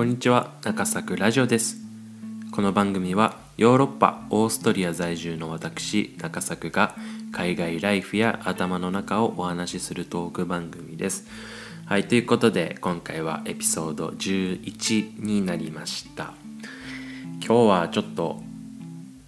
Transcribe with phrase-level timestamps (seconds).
[0.00, 1.76] こんにちは中作ラジオです。
[2.52, 6.96] この番組はヨーロッパオーストリア在住の私中作が
[7.32, 11.26] 海外ライフや頭の中をお話しするトーク番組です。
[11.84, 16.32] はいということで今回はエピソード11になりました。
[17.46, 18.40] 今日はちょっと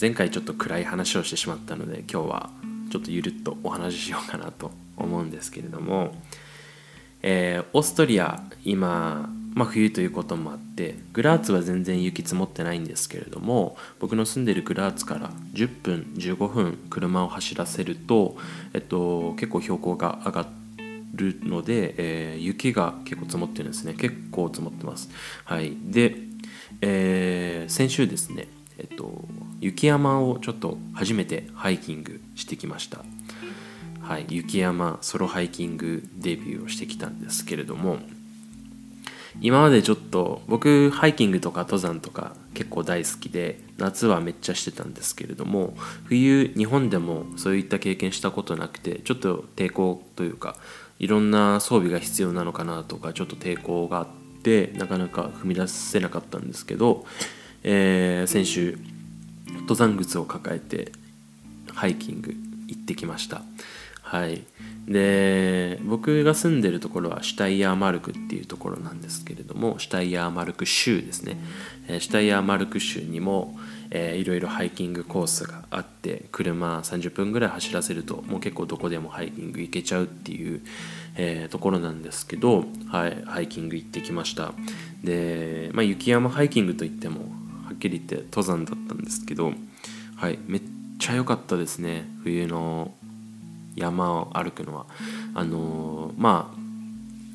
[0.00, 2.50] 前回ちょっと暗い話をしてしまったので今日は
[2.90, 6.16] ちょっとゆるっとお話ししようかなと思うんですけれども、
[7.22, 18.36] えー、オーストリア今まあ、冬ということもあってグラーツは全然雪積もってないんですけれども僕の住んでるグラーツから10分15分車を走らせると、
[18.74, 20.46] えっと、結構標高が上が
[21.14, 23.94] るので、えー、雪が結構積もってるんですね。
[23.94, 25.08] 結構積もってます。
[25.46, 25.74] はい。
[25.86, 26.16] で、
[26.82, 29.24] えー、先週ですねえっと
[29.62, 32.98] 雪山をちょっと初めてハイキングしてきました。
[34.02, 34.26] はい。
[34.28, 38.00] 雪山ソロハイキングデビューをしてきたんですけれども
[39.40, 50.56] 今までちょっと僕ハイキングとか登山とか結構大好きで夏はめっちゃしてたんですけれども冬日本でもそういった経験したことなくてちょっと抵抗というか
[50.98, 54.06] いろんな装備が必要なのかなとかちょっと抵抗があっ
[54.42, 57.04] てなかなか踏み出せなかったんですけど、
[57.62, 58.78] えー、先週
[59.60, 60.92] 登山靴を抱えて
[61.74, 62.34] ハイキング
[62.68, 63.42] 行ってきました。
[64.06, 64.44] はい。
[64.86, 71.36] で僕が住んでるところはシュタイヤーマルクっていうところなんですけれどもシュタイヤーマルク州ですね、
[71.88, 73.58] えシュタイヤーマルク州にも、
[73.90, 80.62] えー、いろいろハイキングコースがあって車30分ぐらい走らせるともう結構どこでもハイキング行けちゃうっていう、
[81.16, 84.52] えー、ところなんですけど、はい、ハイキング行ってきました。
[85.02, 87.22] で、まあ、雪山ハイキングといっても
[87.64, 89.52] はっきり言って登山だったんですけど、
[90.14, 90.62] はい、めっ
[91.00, 92.08] ちゃ良かったですね。
[92.22, 92.94] 冬の
[93.76, 94.86] 山を歩くのは。
[95.34, 96.66] あの、まあ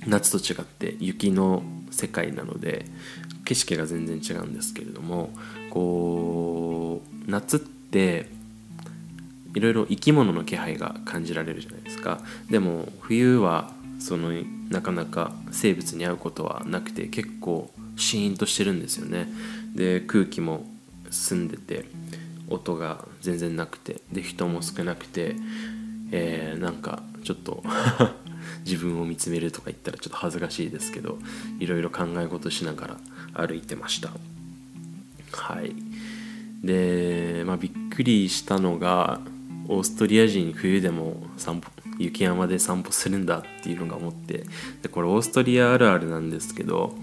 [0.08, 2.86] 夏と違って雪の世界なので
[3.45, 5.30] 景色が全然違うんですけれども
[5.69, 8.28] こう夏って
[9.53, 12.22] いろいろ生き物の気配が感じられるじゃないですか。
[12.50, 14.31] でも冬はその
[14.69, 19.28] なかなか生物に会うことはなくて結構シーンとしてるんですよね。
[19.75, 20.66] で空気も
[21.09, 21.85] 澄んでて
[22.50, 25.35] 音が全然なくてで人も少なくて
[26.12, 27.64] えー、なんかちょっと
[28.66, 31.18] 自分を見つめるとか言ったらちょっと恥ずかしいですけど
[31.60, 32.98] いろいろ考え事しなが
[33.34, 34.12] ら歩いてました。
[35.32, 35.74] はい。
[36.64, 39.22] で、まあ、びっくりしたのが
[39.68, 44.44] オーストリア人冬でも散歩雪山で散歩するんだっていうのが思って
[44.82, 46.96] でこれオーストリアあるあるなんですけど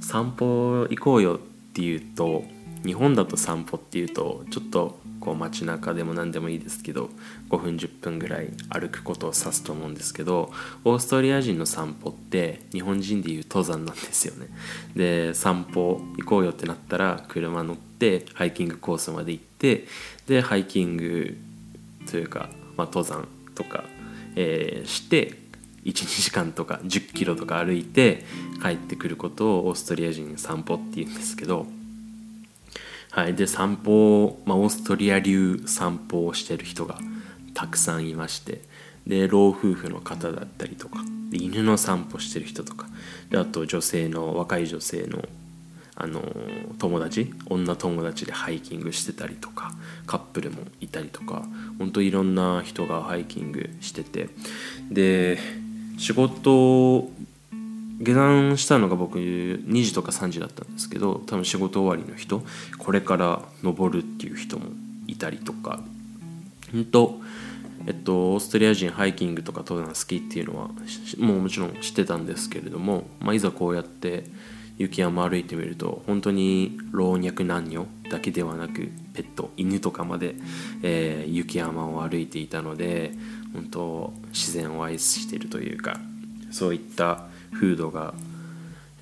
[0.00, 1.38] 散歩行こうよっ
[1.72, 2.44] ていうと
[2.84, 7.08] 日本だと散歩っていうとちょっとこう街中でも何でもいいですけど
[7.48, 10.50] 5分10分ぐらい歩くことを指すと思うんですけど
[10.84, 14.48] オーストリア人の散歩って日本人でいう登山なんですよね。
[14.96, 19.86] で散歩行こうよってなったら車乗ってハイキングコースまで行って
[20.26, 21.38] でハイキング
[22.10, 23.84] というか、まあ、登山とか、
[24.34, 25.38] えー、して
[25.84, 28.24] 12時間とか10キロとか歩いて
[28.60, 31.66] 帰ってくることをオーストリア人散歩っていうんですけど
[33.14, 36.98] はい、で散歩、まあ、オーストリア流散歩をしてる人が
[37.52, 38.62] たくさんいまして。
[39.06, 41.00] で老夫婦の方だったりとか
[41.32, 42.86] 犬の散歩してる人とか。
[43.28, 45.22] であと女性の若い女性の
[45.94, 46.22] あの
[46.78, 47.34] 友達？
[47.50, 49.72] 女友達でハイキングしてたりとか
[50.06, 51.42] カップルもいたりとか。
[51.78, 54.30] ほんといろんな人がハイキングしてて。
[54.90, 55.38] で
[55.98, 57.10] 仕事
[58.02, 62.42] 下山したのが僕2時とか3時だったんですけど多分仕事終わりの人
[62.78, 64.66] これから登るっていう人も
[65.06, 65.80] いたりとか。
[66.72, 67.20] 本当
[67.86, 70.70] えっとオーストリア人ハイキングとか登山好きっていうのは
[71.18, 74.24] もうもちろん知ってたんですけれども、まあ、いざこうやって
[74.78, 80.36] 雪山歩いてみると本当に老若男女だけではなくペット犬とかまで、
[80.82, 83.12] えー、雪山を歩いていたので
[83.52, 86.00] 本当自然を愛しているというか
[86.50, 88.14] そういった風土が、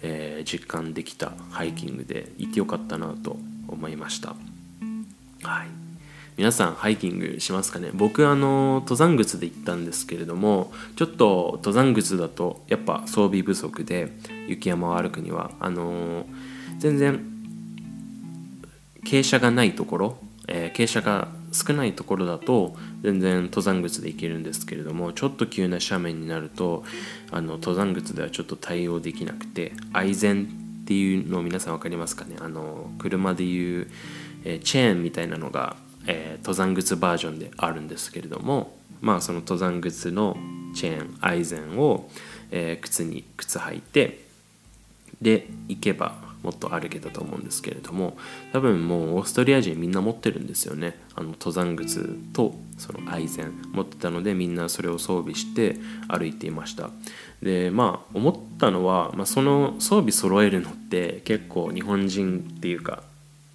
[0.02, 3.38] えー、実感できたハイキングで行ってよかったなと
[3.68, 4.36] 思いました。
[5.42, 5.68] はい。
[6.36, 7.90] 皆さんハイキングしますかね？
[7.92, 14.10] 僕あの登山靴で行ったんですけれどもちょっと登山靴だとやっぱ装備不足で
[14.48, 16.26] 雪山を歩くにはあのー、
[16.78, 17.20] 全然
[19.04, 20.18] 傾斜がないところ、
[20.48, 26.84] えー、傾斜が少ないところだと全然登山靴で行けるんですけれどもちょっと急な斜面になると
[27.30, 30.48] あの登山靴ではちょっと対応できなくて愛禅
[30.82, 32.36] っていうのを皆さん分かりますかね？
[32.40, 33.90] あの車でいう、
[34.44, 35.76] えー、チェーンみたいなのが、
[36.06, 40.36] えー、登山靴バージョンであるんですけれどもまあその登山靴の
[40.74, 42.08] チェーン愛禅を、
[42.50, 44.24] えー、靴に靴履いて
[45.20, 48.16] で行けばもっと歩けたと思うんですけれども
[48.52, 50.98] 多分もうオーストリア人みんな持ってるんですよね。
[51.14, 55.76] あの登山靴とその愛禅持ってたのでみんなそれを装備して
[56.08, 56.90] 歩いていました。
[57.42, 63.02] でまあ思ったのは、まあ、その装備揃えるのって結構日本人っていうか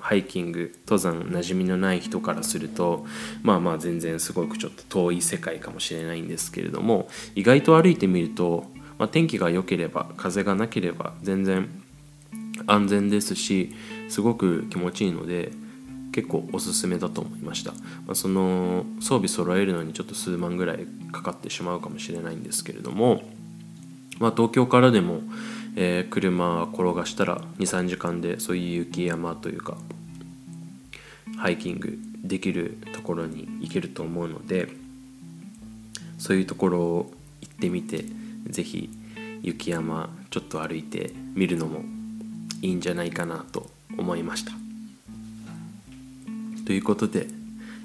[0.05, 3.07] ハイキング登山馴染みのない人からすると
[3.41, 8.65] まあまあ全然すごくちょっと遠い世界かもしれないんですけれども意外と歩いてみると、
[8.99, 11.67] まあ、天気が良ければ風がなければ全然
[12.67, 13.73] 安全ですし
[14.09, 15.51] すごく気持ちいいので
[16.11, 17.79] 結構おすすめだと思いました、ま
[18.13, 23.21] あ、その装備揃えるのにちょっと数万ぐらいかかってしまうかもしれないんですけれども、
[24.19, 25.19] まあ、東京からでも、
[25.75, 29.75] えー、車転がしたら23時間でそういう雪山というか
[31.37, 34.69] ハイキングできるところに行けると思うので
[36.17, 37.11] そういうところを
[37.41, 38.05] 行ってみて
[38.47, 38.89] 是非
[39.41, 41.94] 雪山ちょっと歩いてみるのも
[42.61, 44.51] いいんじゃないかなと思いました。
[46.65, 47.27] ということで、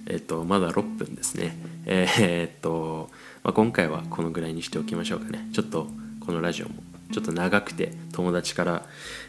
[0.06, 1.56] えっと、まだ6分ですね。
[1.87, 3.11] えー、っと、
[3.43, 5.49] まあ、今回はこのぐらいにしておきましょうかね。
[5.52, 5.88] ちょっと
[6.20, 6.75] このラジオも
[7.12, 8.87] ちょっと長くて友達から、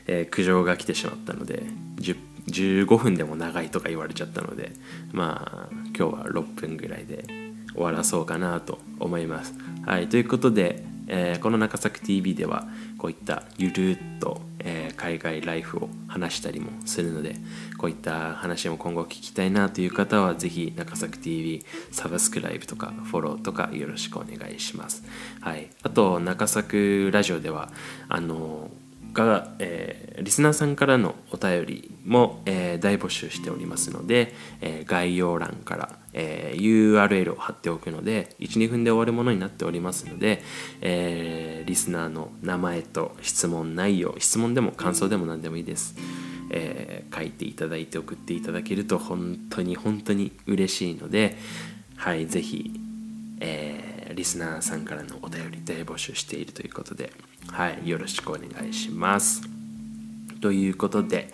[0.08, 1.64] えー、苦情が来てしまったので
[2.48, 4.72] 15分でも長いとか言われちゃったので
[5.12, 7.26] まあ今日は6分ぐらいで
[7.74, 9.54] 終わらそうかなと思います。
[9.86, 12.68] はい、ということで、えー、この中作 TV では
[12.98, 17.36] こういったゆるっと、えー、海外ライフを話したりもするので
[17.78, 25.04] こういった話も今後聞きたいなという方はぜひ中作 TV サブスクライブとかフォローとかよろしくお願いします。
[25.40, 27.72] はい、あと中作ラジオでは
[28.10, 28.70] あの
[29.14, 40.42] が、えー、リスナーさんからのお便りも、えー、大募集しておりますので、え、概要欄から、え URL を貼っておくので12分で終わるものになっておりますので、
[40.82, 45.96] えリスナーの名前と質問内容質問でも感想でも何でもいいです、
[46.50, 51.38] え書いていただいて送っていただけると本当に本当に嬉しいので
[51.96, 52.80] はい是非、
[53.40, 57.12] えリスナーさんからのお便り大募集しているということで
[57.50, 59.42] はい、よろしくお願いします。
[60.42, 61.34] ということで、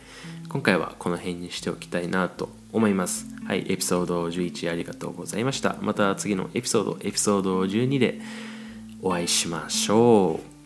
[0.58, 3.28] 今回はこの辺にしておきたいなと思います。
[3.46, 5.76] はい、エピソード11ありがとうございました。
[5.82, 8.20] また次のエピソード、エピソード12で
[9.04, 10.57] お会いしましょう。